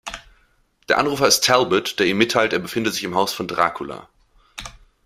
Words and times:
Der 0.89 0.97
Anrufer 0.97 1.27
ist 1.27 1.43
Talbot, 1.43 1.99
der 1.99 2.07
ihm 2.07 2.17
mitteilt, 2.17 2.53
er 2.53 2.57
befinde 2.59 2.89
sich 2.89 3.03
im 3.03 3.13
Haus 3.13 3.33
von 3.33 3.47
Dracula. 3.47 4.09